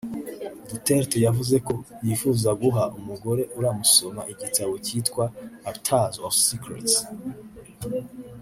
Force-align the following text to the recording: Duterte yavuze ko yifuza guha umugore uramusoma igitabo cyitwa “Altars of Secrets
Duterte 0.69 1.17
yavuze 1.25 1.55
ko 1.67 1.73
yifuza 2.05 2.49
guha 2.61 2.83
umugore 2.99 3.43
uramusoma 3.57 4.21
igitabo 4.33 4.73
cyitwa 4.85 5.23
“Altars 5.69 6.15
of 6.27 6.33
Secrets 6.47 6.95